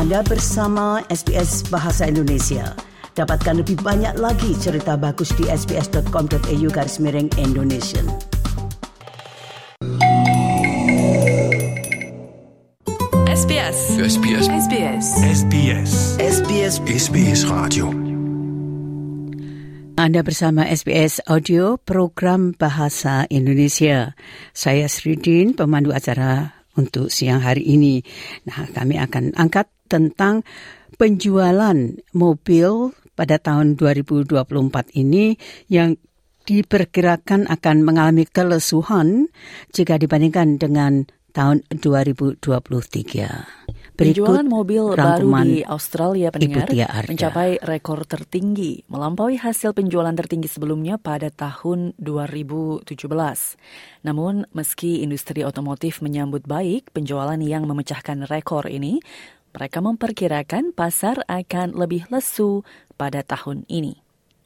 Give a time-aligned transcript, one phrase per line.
[0.00, 2.72] Anda bersama SBS Bahasa Indonesia.
[3.12, 8.00] Dapatkan lebih banyak lagi cerita bagus di sbs.com.au garis miring Indonesia.
[13.28, 14.00] SBS.
[14.00, 14.46] SBS.
[14.48, 15.06] SBS.
[15.20, 15.90] SBS.
[16.16, 17.92] SBS SBS Radio.
[20.00, 24.16] Anda bersama SBS Audio Program Bahasa Indonesia.
[24.56, 28.00] Saya Sridin, pemandu acara untuk siang hari ini.
[28.48, 30.46] Nah, kami akan angkat tentang
[30.94, 31.74] penjualan
[32.14, 34.30] mobil pada tahun 2024
[34.94, 35.34] ini
[35.66, 35.98] yang
[36.46, 39.28] diperkirakan akan mengalami kelesuhan
[39.74, 42.40] jika dibandingkan dengan tahun 2023.
[44.00, 46.72] Penjualan mobil baru di Australia pendengar
[47.04, 52.88] mencapai rekor tertinggi, melampaui hasil penjualan tertinggi sebelumnya pada tahun 2017.
[54.00, 59.04] Namun, meski industri otomotif menyambut baik penjualan yang memecahkan rekor ini,
[59.50, 62.62] mereka memperkirakan pasar akan lebih lesu
[62.94, 63.98] pada tahun ini.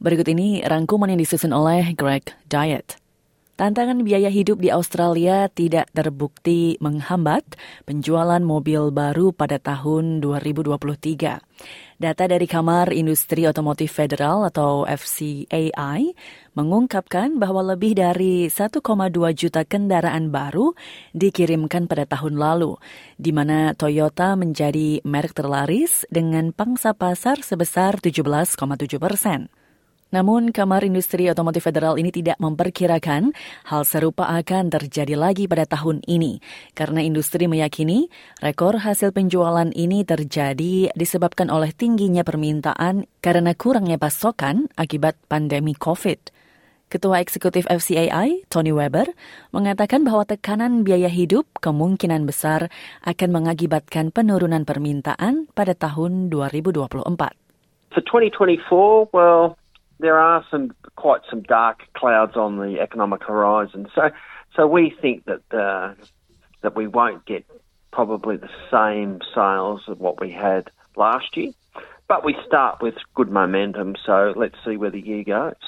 [0.00, 2.96] Berikut ini rangkuman yang disusun oleh Greg Diet.
[3.60, 7.44] Tantangan biaya hidup di Australia tidak terbukti menghambat
[7.84, 10.80] penjualan mobil baru pada tahun 2023.
[12.00, 16.16] Data dari Kamar Industri Otomotif Federal atau FCAI
[16.56, 18.80] mengungkapkan bahwa lebih dari 1,2
[19.36, 20.72] juta kendaraan baru
[21.12, 22.80] dikirimkan pada tahun lalu,
[23.20, 28.56] di mana Toyota menjadi merek terlaris dengan pangsa pasar sebesar 17,7
[28.96, 29.59] persen.
[30.10, 33.30] Namun, Kamar Industri Otomotif Federal ini tidak memperkirakan
[33.70, 36.42] hal serupa akan terjadi lagi pada tahun ini,
[36.74, 38.10] karena industri meyakini
[38.42, 46.34] rekor hasil penjualan ini terjadi disebabkan oleh tingginya permintaan karena kurangnya pasokan akibat pandemi COVID.
[46.90, 49.14] Ketua Eksekutif FCAI, Tony Weber,
[49.54, 52.66] mengatakan bahwa tekanan biaya hidup kemungkinan besar
[53.06, 57.06] akan mengakibatkan penurunan permintaan pada tahun 2024.
[57.94, 59.54] For 2024, well,
[60.00, 63.88] there are some quite some dark clouds on the economic horizon.
[63.94, 64.10] So,
[64.56, 65.94] so we think that uh,
[66.62, 67.44] that we won't get
[67.92, 71.52] probably the same sales of what we had last year,
[72.08, 73.96] but we start with good momentum.
[74.06, 75.60] So let's see where the year goes.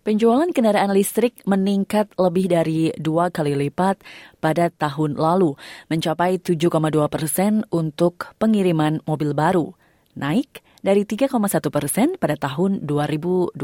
[0.00, 4.00] Penjualan kendaraan listrik meningkat lebih dari dua kali lipat
[4.40, 5.60] pada tahun lalu,
[5.92, 6.72] mencapai 7,2
[7.12, 9.76] persen untuk pengiriman mobil baru,
[10.16, 11.36] naik dari 3,1
[11.68, 13.60] persen pada tahun 2022.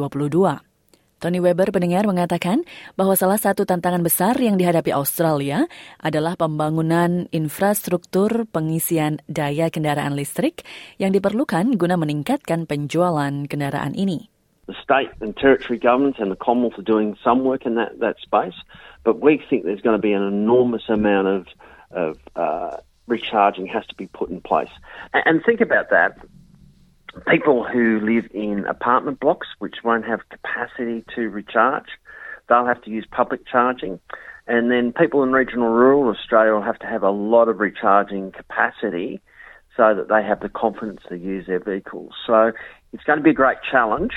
[1.17, 5.65] Tony Weber pendengar mengatakan bahwa salah satu tantangan besar yang dihadapi Australia
[5.97, 10.61] adalah pembangunan infrastruktur pengisian daya kendaraan listrik
[11.01, 14.29] yang diperlukan guna meningkatkan penjualan kendaraan ini.
[14.69, 18.21] The state and territory governments and the Commonwealth are doing some work in that, that
[18.21, 18.59] space,
[19.01, 21.43] but we think there's going to be an enormous amount of,
[21.97, 22.77] of uh,
[23.09, 24.75] recharging has to be put in place.
[25.15, 26.19] And, and think about that.
[27.27, 31.87] People who live in apartment blocks which won't have capacity to recharge,
[32.49, 33.99] they'll have to use public charging.
[34.47, 38.33] And then people in regional rural Australia will have to have a lot of recharging
[38.33, 39.21] capacity
[39.77, 42.13] so that they have the confidence to use their vehicles.
[42.27, 42.53] So
[42.93, 44.13] it's going to be a great challenge.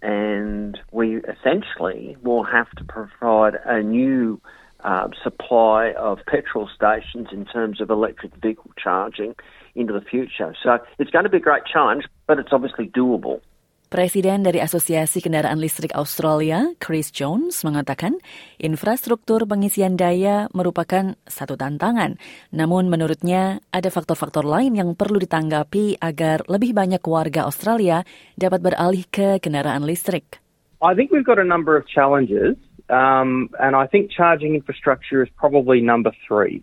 [0.00, 4.40] And we essentially will have to provide a new
[4.84, 9.34] uh, supply of petrol stations in terms of electric vehicle charging
[9.74, 10.54] into the future.
[10.62, 13.40] So it's going to be a great challenge, but it's obviously doable.
[13.88, 18.20] Presiden dari Asosiasi Kendaraan Listrik Australia, Chris Jones, mengatakan
[18.60, 22.20] infrastruktur pengisian daya merupakan satu tantangan.
[22.52, 28.04] Namun menurutnya ada faktor-faktor lain yang perlu ditanggapi agar lebih banyak warga Australia
[28.36, 30.36] dapat beralih ke kendaraan listrik.
[30.84, 35.28] I think we've got a number of challenges, um, and I think charging infrastructure is
[35.36, 36.62] probably number three.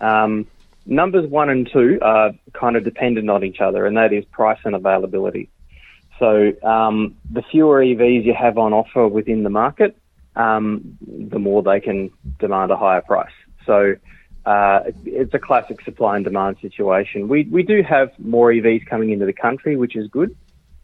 [0.00, 0.46] Um,
[0.86, 4.58] numbers one and two are kind of dependent on each other, and that is price
[4.64, 5.48] and availability.
[6.18, 9.96] So um, the fewer EVs you have on offer within the market,
[10.36, 13.32] um, the more they can demand a higher price.
[13.66, 13.96] So
[14.44, 17.28] uh, it's a classic supply and demand situation.
[17.28, 20.36] We we do have more EVs coming into the country, which is good,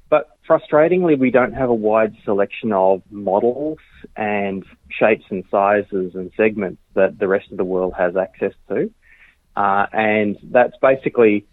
[0.08, 3.78] but frustratingly, we don't have a wide selection of models
[4.16, 8.90] and shapes and sizes and segments that the rest of the world has access to,
[9.56, 11.46] uh, and that's basically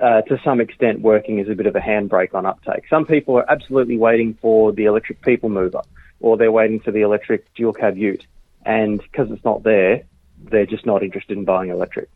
[0.00, 2.84] uh, to some extent working as a bit of a handbrake on uptake.
[2.88, 5.82] Some people are absolutely waiting for the electric people mover
[6.20, 8.26] or they're waiting for the electric dual cab ute.
[8.64, 10.02] And because it's not there,
[10.50, 12.08] they're just not interested in buying electric.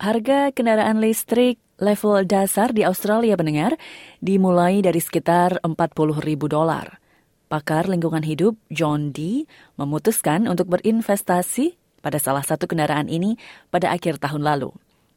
[0.00, 3.76] Harga kendaraan listrik level dasar di Australia pendengar
[4.24, 5.76] dimulai dari sekitar 40
[6.24, 7.00] ribu dolar.
[7.46, 9.46] Pakar lingkungan hidup John D.
[9.78, 13.38] memutuskan untuk berinvestasi pada salah satu kendaraan ini
[13.70, 14.74] pada akhir tahun lalu.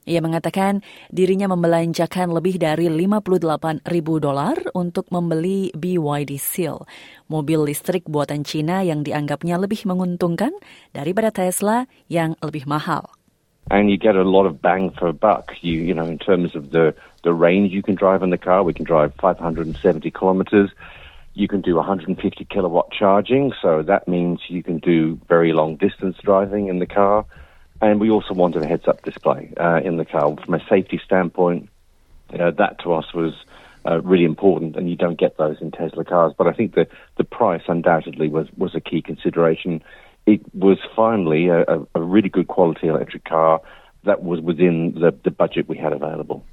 [0.09, 0.81] Ia mengatakan
[1.13, 6.81] dirinya membelanjakan lebih dari 58 ribu dolar untuk membeli BYD Seal,
[7.29, 10.49] mobil listrik buatan Cina yang dianggapnya lebih menguntungkan
[10.97, 13.18] daripada Tesla yang lebih mahal.
[13.71, 15.53] And you get a lot of bang for a buck.
[15.61, 18.63] You, you know, in terms of the, the range you can drive in the car,
[18.63, 20.71] we can drive 570 kilometers.
[21.35, 26.17] You can do 150 kilowatt charging, so that means you can do very long distance
[26.23, 27.25] driving in the car.
[27.81, 30.35] And we also wanted a heads-up display uh, in the car.
[30.35, 31.69] From a safety standpoint,
[32.31, 33.33] you know, that to us was
[33.85, 36.33] uh, really important, and you don't get those in Tesla cars.
[36.37, 36.87] But I think the,
[37.17, 39.81] the price undoubtedly was, was a key consideration.
[40.29, 41.65] It was finally a,
[41.97, 43.65] a really good quality electric car
[44.05, 46.45] that was within the, the budget we had available.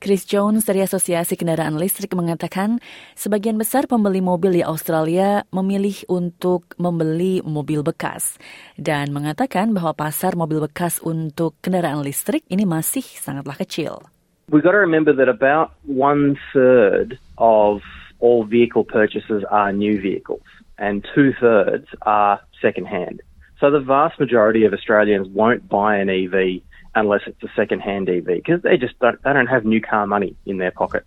[0.00, 2.76] Chris Jones dari Asosiasi Kendaraan Listrik mengatakan
[3.16, 8.36] sebagian besar pembeli mobil di Australia memilih untuk membeli mobil bekas
[8.76, 14.04] dan mengatakan bahwa pasar mobil bekas untuk kendaraan listrik ini masih sangatlah kecil.
[14.52, 17.80] We've got to remember that about one third of
[18.24, 20.40] all vehicle purchases are new vehicles
[20.78, 23.20] and two thirds are second hand.
[23.60, 26.62] So the vast majority of Australians won't buy an EV
[26.94, 30.36] unless it's a second-hand EV because they just don't they don't have new car money
[30.46, 31.04] in their pocket.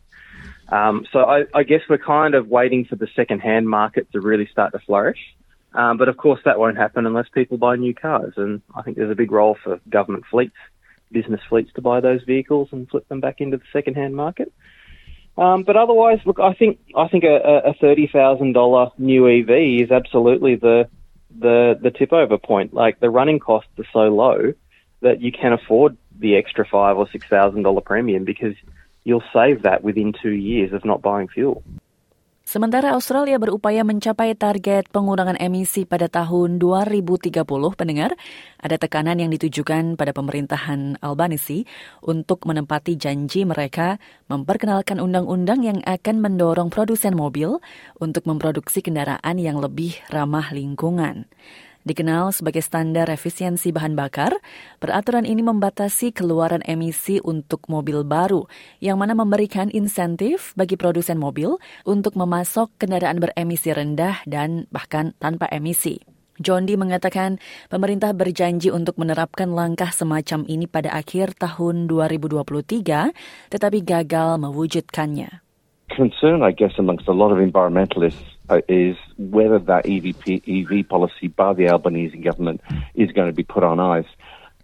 [0.70, 4.48] Um, so I, I, guess we're kind of waiting for the second-hand market to really
[4.52, 5.20] start to flourish.
[5.74, 8.34] Um, but of course, that won't happen unless people buy new cars.
[8.36, 10.58] And I think there's a big role for government fleets,
[11.12, 14.52] business fleets, to buy those vehicles and flip them back into the second-hand market.
[15.38, 19.84] Um, but otherwise, look, I think I think a, a thirty thousand dollar new EV
[19.86, 20.90] is absolutely the
[21.38, 22.74] the the tip over point.
[22.74, 24.54] Like the running costs are so low
[25.02, 28.56] that you can afford the extra five or six thousand dollar premium because
[29.04, 31.64] you'll save that within two years of not buying fuel.
[32.48, 37.44] Sementara Australia berupaya mencapai target pengurangan emisi pada tahun 2030,
[37.76, 38.16] pendengar,
[38.56, 41.68] ada tekanan yang ditujukan pada pemerintahan Albanisi
[42.00, 44.00] untuk menempati janji mereka
[44.32, 47.60] memperkenalkan undang-undang yang akan mendorong produsen mobil
[48.00, 51.28] untuk memproduksi kendaraan yang lebih ramah lingkungan.
[51.88, 54.36] Dikenal sebagai standar efisiensi bahan bakar,
[54.84, 58.44] peraturan ini membatasi keluaran emisi untuk mobil baru,
[58.84, 61.56] yang mana memberikan insentif bagi produsen mobil
[61.88, 66.04] untuk memasok kendaraan beremisi rendah dan bahkan tanpa emisi.
[66.44, 67.40] John Dee mengatakan
[67.72, 73.16] pemerintah berjanji untuk menerapkan langkah semacam ini pada akhir tahun 2023,
[73.48, 75.40] tetapi gagal mewujudkannya.
[75.96, 78.37] Concern, I guess, amongst a lot of environmentalists
[78.68, 82.62] is whether that EVP, EV policy by the Albanese government
[82.96, 84.08] is going to be put on ice.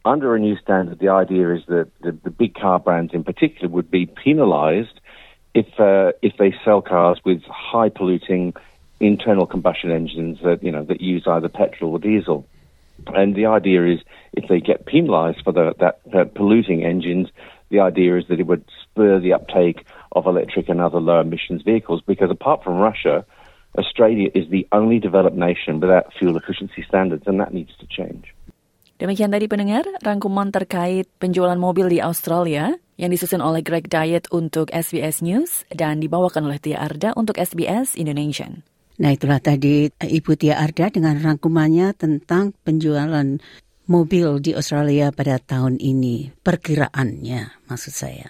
[0.06, 3.70] Under a new standard, the idea is that the, the big car brands in particular
[3.70, 5.00] would be penalised
[5.54, 8.54] if uh, if they sell cars with high polluting
[9.00, 12.46] internal combustion engines that you know that use either petrol or diesel.
[13.08, 14.00] And the idea is
[14.34, 17.30] if they get penalised for the, that uh, polluting engines,
[17.70, 21.64] the idea is that it would spur the uptake of electric and other low emissions
[21.64, 22.02] vehicles.
[22.06, 23.26] Because apart from Russia,
[23.74, 28.34] Australia is the only developed nation without fuel efficiency standards, and that needs to change.
[29.02, 34.70] Demikian tadi pendengar, rangkuman terkait penjualan mobil di Australia yang disusun oleh Greg Diet untuk
[34.70, 38.48] SBS News dan dibawakan oleh Tia Arda untuk SBS Indonesia.
[39.02, 43.42] Nah itulah tadi Ibu Tia Arda dengan rangkumannya tentang penjualan
[43.90, 46.30] mobil di Australia pada tahun ini.
[46.46, 48.30] Perkiraannya maksud saya.